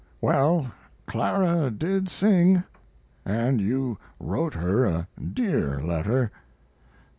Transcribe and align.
Well, 0.19 0.71
Clara 1.05 1.69
did 1.69 2.09
sing! 2.09 2.63
And 3.23 3.61
you 3.61 3.99
wrote 4.19 4.55
her 4.55 4.83
a 4.83 5.07
dear 5.31 5.79
letter. 5.79 6.31